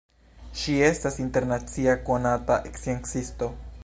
Ŝi 0.61 0.77
estas 0.85 1.19
internacia 1.25 1.95
konata 2.09 2.59
sciencisto. 2.81 3.53